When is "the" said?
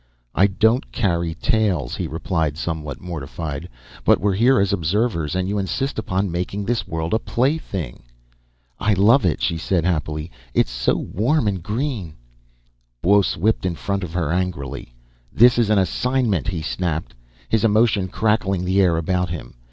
18.65-18.81